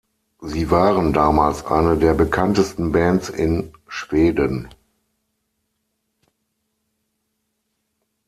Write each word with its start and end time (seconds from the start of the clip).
Sie 0.41 0.71
waren 0.71 1.13
damals 1.13 1.63
eine 1.67 1.95
der 1.95 2.15
bekanntesten 2.15 2.91
Bands 2.91 3.29
in 3.29 3.71
Schweden. 3.87 4.67